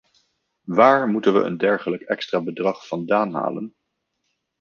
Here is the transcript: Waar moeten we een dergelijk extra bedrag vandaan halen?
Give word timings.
Waar 0.65 1.07
moeten 1.07 1.33
we 1.33 1.39
een 1.39 1.57
dergelijk 1.57 2.01
extra 2.01 2.41
bedrag 2.41 2.87
vandaan 2.87 3.33
halen? 3.33 3.75